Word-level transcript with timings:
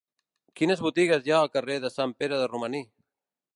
Quines 0.59 0.81
botigues 0.85 1.27
hi 1.29 1.35
ha 1.35 1.37
al 1.43 1.53
carrer 1.57 1.77
de 1.85 1.93
Sant 1.99 2.17
Pere 2.23 2.43
de 2.45 2.51
Romaní? 2.57 2.85